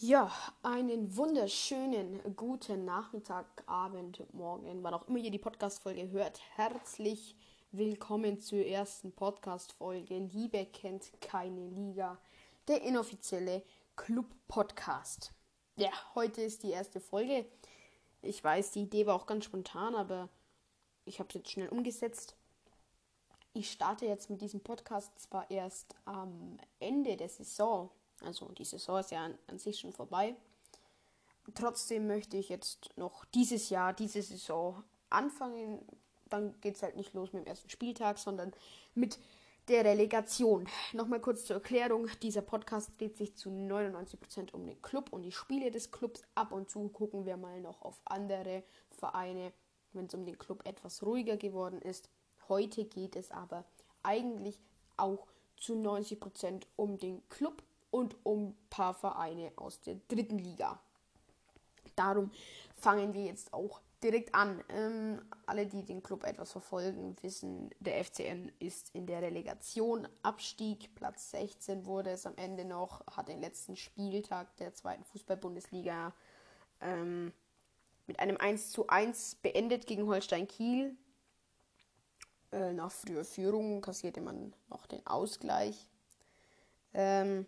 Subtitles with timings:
[0.00, 0.30] Ja,
[0.62, 6.40] einen wunderschönen guten Nachmittag, Abend, Morgen, wann auch immer ihr die Podcast-Folge hört.
[6.54, 7.34] Herzlich
[7.72, 10.18] willkommen zur ersten Podcast-Folge.
[10.32, 12.16] Liebe kennt keine Liga,
[12.68, 13.64] der inoffizielle
[13.96, 15.32] Club-Podcast.
[15.74, 17.44] Ja, heute ist die erste Folge.
[18.22, 20.28] Ich weiß, die Idee war auch ganz spontan, aber
[21.06, 22.36] ich habe es jetzt schnell umgesetzt.
[23.52, 27.90] Ich starte jetzt mit diesem Podcast zwar erst am Ende der Saison,
[28.22, 30.36] also die Saison ist ja an, an sich schon vorbei.
[31.54, 35.86] Trotzdem möchte ich jetzt noch dieses Jahr, diese Saison anfangen.
[36.28, 38.52] Dann geht es halt nicht los mit dem ersten Spieltag, sondern
[38.94, 39.18] mit
[39.68, 40.66] der Relegation.
[40.92, 42.08] Nochmal kurz zur Erklärung.
[42.22, 46.22] Dieser Podcast dreht sich zu 99% um den Club und die Spiele des Clubs.
[46.34, 49.52] Ab und zu gucken wir mal noch auf andere Vereine,
[49.92, 52.10] wenn es um den Club etwas ruhiger geworden ist.
[52.48, 53.64] Heute geht es aber
[54.02, 54.58] eigentlich
[54.96, 55.26] auch
[55.56, 60.78] zu 90% um den Club und um ein paar Vereine aus der dritten Liga.
[61.96, 62.30] Darum
[62.76, 64.62] fangen wir jetzt auch direkt an.
[64.68, 70.06] Ähm, alle, die den Club etwas verfolgen, wissen, der FCN ist in der Relegation.
[70.22, 76.12] Abstieg, Platz 16 wurde es am Ende noch, hat den letzten Spieltag der zweiten Fußball-Bundesliga
[76.80, 77.32] ähm,
[78.06, 80.96] mit einem 1 zu 1 beendet gegen Holstein Kiel.
[82.52, 85.88] Äh, nach früher Führung kassierte man noch den Ausgleich.
[86.94, 87.46] Ähm,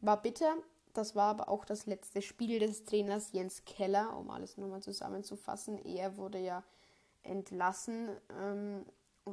[0.00, 0.56] war bitter.
[0.92, 5.78] Das war aber auch das letzte Spiel des Trainers Jens Keller, um alles nochmal zusammenzufassen.
[5.84, 6.64] Er wurde ja
[7.22, 8.08] entlassen
[8.40, 8.84] ähm,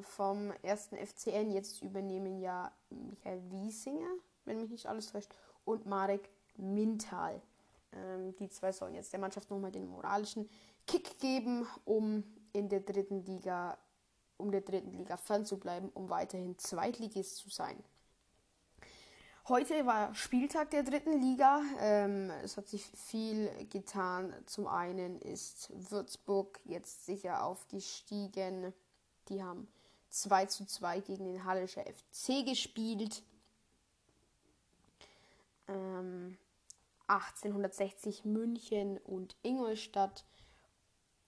[0.02, 1.52] vom ersten FCN.
[1.52, 4.10] Jetzt übernehmen ja Michael Wiesinger,
[4.45, 5.34] wenn mich nicht alles täuscht,
[5.66, 7.42] und Marek Mintal.
[7.94, 10.48] Ähm, die zwei sollen jetzt der Mannschaft nochmal den moralischen
[10.86, 12.23] Kick geben, um
[12.54, 13.78] in der dritten Liga,
[14.38, 17.84] um der dritten Liga fernzubleiben, um weiterhin Zweitligist zu sein.
[19.50, 21.62] Heute war Spieltag der dritten Liga.
[21.80, 24.34] Ähm, es hat sich viel getan.
[24.45, 28.73] Zum einen ist Würzburg jetzt sicher aufgestiegen.
[29.30, 29.70] Die haben
[30.10, 33.23] 2 zu 2 gegen den Hallischer FC gespielt.
[35.70, 36.38] Ähm,
[37.08, 40.26] 1860 München und Ingolstadt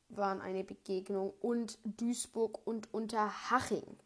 [0.09, 3.97] waren eine Begegnung und Duisburg und Unterhaching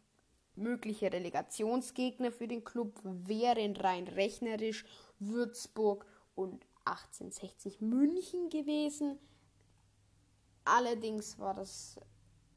[0.56, 4.84] Mögliche Relegationsgegner für den Club wären rein rechnerisch
[5.18, 9.18] Würzburg und 1860 München gewesen.
[10.64, 11.98] Allerdings war das,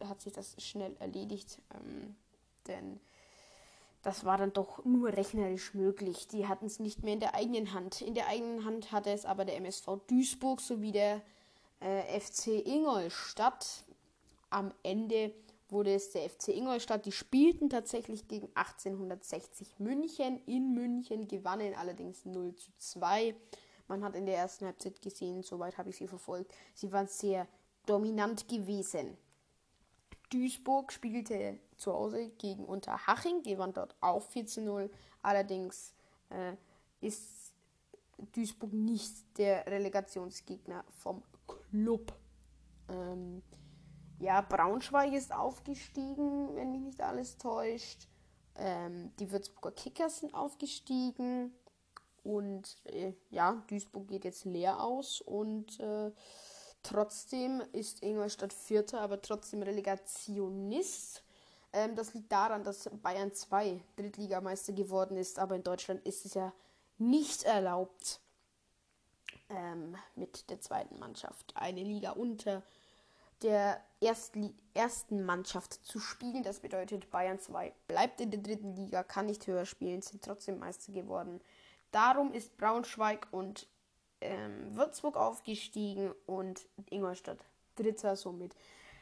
[0.03, 2.15] hat sich das schnell erledigt, ähm,
[2.67, 2.99] denn
[4.03, 6.27] das war dann doch nur rechnerisch möglich.
[6.27, 8.01] Die hatten es nicht mehr in der eigenen Hand.
[8.01, 11.21] In der eigenen Hand hatte es aber der MSV Duisburg sowie der
[11.79, 13.83] äh, FC Ingolstadt.
[14.49, 15.33] Am Ende
[15.69, 17.05] wurde es der FC Ingolstadt.
[17.05, 20.41] Die spielten tatsächlich gegen 1860 München.
[20.45, 23.35] In München gewannen allerdings 0 zu 2.
[23.87, 27.47] Man hat in der ersten Halbzeit gesehen, soweit habe ich sie verfolgt, sie waren sehr
[27.85, 29.17] dominant gewesen.
[30.29, 34.89] Duisburg spielte zu Hause gegen Unterhaching, gewann dort auch 4 zu 0.
[35.21, 35.93] Allerdings
[36.29, 36.55] äh,
[36.99, 37.53] ist
[38.33, 42.13] Duisburg nicht der Relegationsgegner vom Club.
[42.89, 43.41] Ähm,
[44.19, 48.07] ja, Braunschweig ist aufgestiegen, wenn mich nicht alles täuscht.
[48.55, 51.53] Ähm, die Würzburger Kickers sind aufgestiegen.
[52.23, 55.21] Und äh, ja, Duisburg geht jetzt leer aus.
[55.21, 56.11] Und äh,
[56.83, 61.23] trotzdem ist Ingolstadt Vierter, aber trotzdem Relegationist.
[61.71, 65.37] Ähm, das liegt daran, dass Bayern 2 Drittligameister geworden ist.
[65.37, 66.51] Aber in Deutschland ist es ja
[66.97, 68.19] nicht erlaubt,
[69.49, 72.63] ähm, mit der zweiten Mannschaft eine Liga unter
[73.41, 76.43] der Erstli ersten Mannschaft zu spielen.
[76.43, 80.59] Das bedeutet, Bayern 2 bleibt in der dritten Liga, kann nicht höher spielen, sind trotzdem
[80.59, 81.41] Meister geworden.
[81.91, 83.67] Darum ist Braunschweig und
[84.21, 87.39] ähm, Würzburg aufgestiegen und Ingolstadt
[87.75, 88.55] Dritter, somit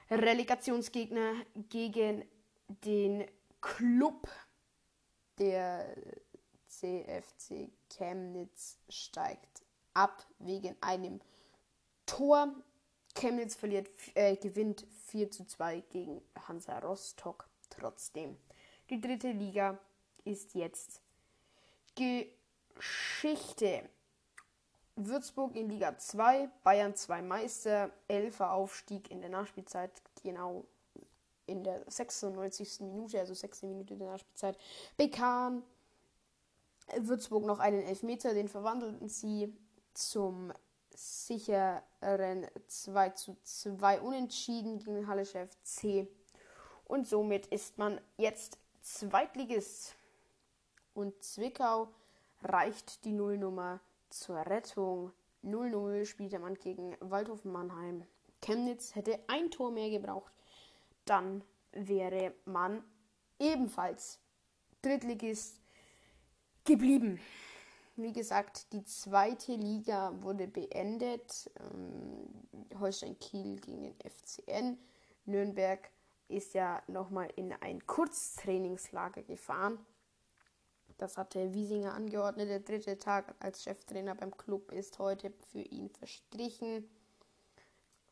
[0.10, 1.34] Relegationsgegner
[1.70, 2.26] gegen
[2.68, 3.26] den
[3.62, 4.28] Club.
[5.38, 5.96] Der
[6.68, 9.64] CFC Chemnitz steigt
[9.94, 11.20] ab wegen einem
[12.06, 12.54] Tor
[13.16, 18.38] Chemnitz verliert, äh, gewinnt 4 zu 2 gegen Hansa Rostock trotzdem.
[18.90, 19.80] Die dritte Liga
[20.26, 21.02] ist jetzt
[21.96, 23.90] Geschichte.
[24.98, 29.92] Würzburg in Liga 2, Bayern 2 Meister, 11 Aufstieg in der Nachspielzeit,
[30.24, 30.66] genau
[31.48, 32.82] in der 96.
[32.82, 33.64] Minute, also 6.
[33.64, 34.58] Minute der Nachspielzeit,
[34.96, 35.64] bekam
[36.98, 39.54] Würzburg noch einen Elfmeter, den verwandelten sie
[39.94, 40.54] zum
[40.96, 46.08] sicheren 2 zu 2 Unentschieden gegen Hallischer FC.
[46.86, 49.96] Und somit ist man jetzt Zweitligist.
[50.94, 51.90] Und Zwickau
[52.42, 55.12] reicht die Nullnummer zur Rettung
[55.46, 58.04] 0-0 spielte man gegen Waldhof Mannheim.
[58.42, 60.34] Chemnitz hätte ein Tor mehr gebraucht.
[61.06, 62.84] Dann wäre man
[63.40, 64.20] ebenfalls
[64.82, 65.60] Drittligist
[66.64, 67.20] geblieben.
[67.98, 71.50] Wie gesagt, die zweite Liga wurde beendet.
[71.60, 74.78] Ähm, Holstein Kiel gegen den FCN.
[75.26, 75.90] Nürnberg
[76.28, 79.80] ist ja nochmal in ein Kurztrainingslager gefahren.
[80.98, 82.50] Das hatte Wiesinger angeordnet.
[82.50, 86.90] Der dritte Tag als Cheftrainer beim Club ist heute für ihn verstrichen.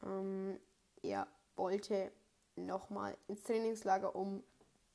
[0.01, 0.59] Ähm,
[1.01, 2.11] er wollte
[2.55, 4.43] nochmal ins Trainingslager, um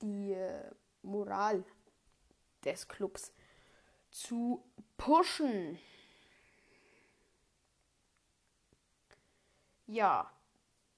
[0.00, 0.70] die äh,
[1.02, 1.64] Moral
[2.64, 3.32] des Clubs
[4.10, 4.64] zu
[4.96, 5.78] pushen.
[9.86, 10.30] Ja,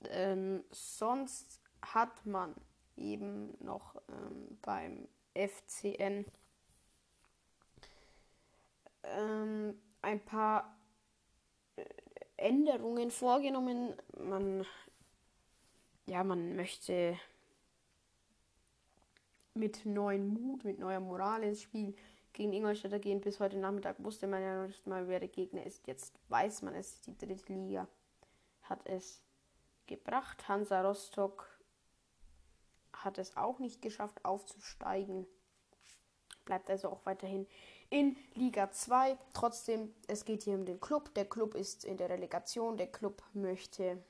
[0.09, 2.55] ähm, sonst hat man
[2.97, 6.25] eben noch ähm, beim FCN
[9.03, 10.77] ähm, ein paar
[11.77, 11.85] äh,
[12.37, 13.95] Änderungen vorgenommen.
[14.19, 14.67] Man,
[16.07, 17.19] ja, man möchte
[19.55, 21.95] mit neuem Mut, mit neuer Moral ins Spiel
[22.33, 23.21] gegen Ingolstädter gehen.
[23.21, 25.87] Bis heute Nachmittag wusste man ja noch nicht mal, wer der Gegner ist.
[25.87, 27.01] Jetzt weiß man es.
[27.03, 27.87] Die dritte Liga
[28.63, 29.23] hat es
[29.87, 30.49] gebracht.
[30.49, 31.47] Hansa Rostock
[32.93, 35.27] hat es auch nicht geschafft aufzusteigen.
[36.45, 37.47] Bleibt also auch weiterhin
[37.91, 39.19] in Liga 2.
[39.33, 41.15] Trotzdem, es geht hier um den Club.
[41.15, 42.77] Der Club ist in der Relegation.
[42.77, 44.03] Der Club möchte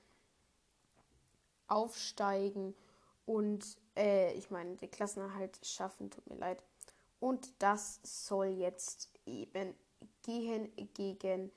[1.67, 2.75] aufsteigen
[3.27, 6.63] und äh, ich meine, den Klassenerhalt schaffen, tut mir leid.
[7.21, 9.75] Und das soll jetzt eben
[10.23, 11.53] gehen gegen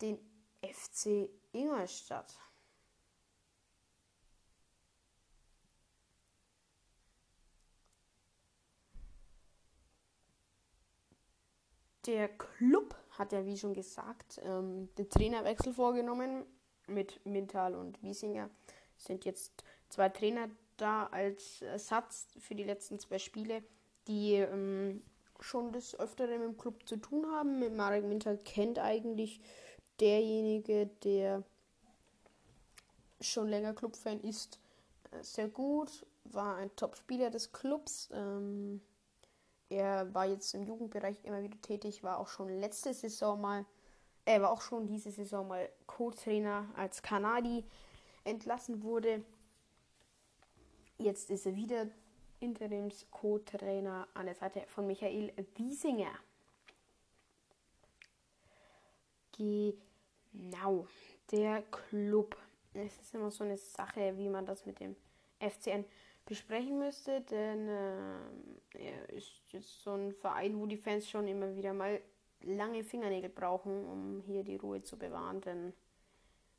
[0.00, 0.18] den
[0.62, 2.34] FC Ingolstadt.
[12.06, 16.44] Der Club hat ja, wie schon gesagt, ähm, den Trainerwechsel vorgenommen.
[16.86, 18.50] Mit Mintal und Wiesinger
[18.98, 23.62] sind jetzt zwei Trainer da als Ersatz für die letzten zwei Spiele,
[24.06, 25.02] die ähm,
[25.40, 27.58] schon des Öfteren dem Club zu tun haben.
[27.58, 29.40] Mit Marek Mintal kennt eigentlich
[30.00, 31.42] derjenige, der
[33.20, 34.60] schon länger Clubfan ist,
[35.10, 36.06] äh, sehr gut.
[36.24, 38.08] War ein Top-Spieler des Clubs.
[38.12, 38.80] Ähm,
[39.68, 43.64] er war jetzt im Jugendbereich immer wieder tätig, war auch schon letzte Saison mal,
[44.24, 47.64] er war auch schon diese Saison mal Co-Trainer als Kanadi
[48.24, 49.24] entlassen wurde.
[50.98, 51.88] Jetzt ist er wieder
[52.44, 56.12] Interims-Co-Trainer an der Seite von Michael Wiesinger.
[59.36, 60.86] Genau,
[61.30, 62.36] der Club.
[62.74, 64.94] Es ist immer so eine Sache, wie man das mit dem
[65.40, 65.84] FCN
[66.26, 68.18] besprechen müsste, denn äh,
[68.78, 72.00] er ist jetzt so ein Verein, wo die Fans schon immer wieder mal
[72.40, 75.40] lange Fingernägel brauchen, um hier die Ruhe zu bewahren.
[75.40, 75.72] Denn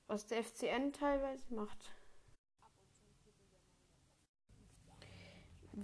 [0.08, 1.95] was der FCN teilweise macht.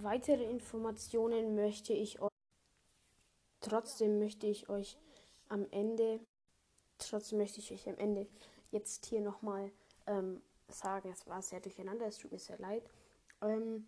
[0.02, 2.28] Weitere Informationen möchte ich euch.
[3.60, 4.98] Trotzdem möchte ich euch
[5.48, 6.18] am Ende.
[6.98, 8.26] Trotzdem möchte ich euch am Ende
[8.72, 9.70] jetzt hier nochmal
[10.08, 12.82] ähm, sagen, es war sehr durcheinander, es tut mir sehr leid.
[13.42, 13.86] Ähm,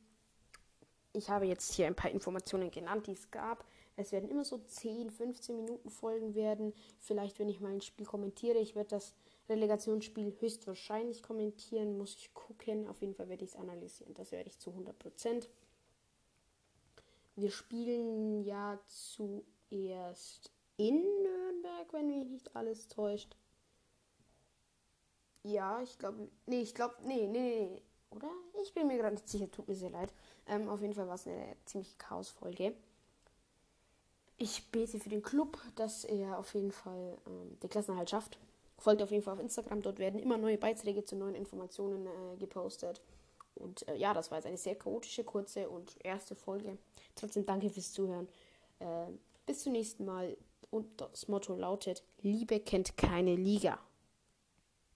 [1.13, 3.65] ich habe jetzt hier ein paar Informationen genannt, die es gab.
[3.97, 6.75] Es werden immer so 10, 15 Minuten Folgen werden.
[7.01, 8.59] Vielleicht, wenn ich mal ein Spiel kommentiere.
[8.59, 9.15] Ich werde das
[9.49, 11.99] Relegationsspiel höchstwahrscheinlich kommentieren.
[11.99, 12.87] Muss ich gucken.
[12.87, 14.15] Auf jeden Fall werde ich es analysieren.
[14.15, 15.49] Das werde ich zu 100 Prozent.
[17.37, 23.37] Wir spielen ja zuerst in Nürnberg, wenn mich nicht alles täuscht.
[25.43, 26.29] Ja, ich glaube.
[26.47, 26.95] Nee, ich glaube.
[27.03, 27.83] Nee, nee, nee.
[28.11, 28.31] Oder?
[28.63, 30.13] Ich bin mir gerade nicht sicher, tut mir sehr leid.
[30.47, 32.75] Ähm, auf jeden Fall war es eine ziemlich Chaos-Folge.
[34.37, 38.39] Ich bete für den Club, dass er auf jeden Fall ähm, den Klassenerhalt schafft.
[38.79, 42.37] Folgt auf jeden Fall auf Instagram, dort werden immer neue Beiträge zu neuen Informationen äh,
[42.39, 43.01] gepostet.
[43.55, 46.79] Und äh, ja, das war jetzt eine sehr chaotische, kurze und erste Folge.
[47.15, 48.29] Trotzdem danke fürs Zuhören.
[48.81, 49.07] Äh,
[49.47, 50.37] bis zum nächsten Mal.
[50.71, 53.79] Und das Motto lautet: Liebe kennt keine Liga.